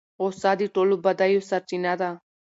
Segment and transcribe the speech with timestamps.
[0.21, 2.09] غصه د ټولو بدیو سرچینه ده.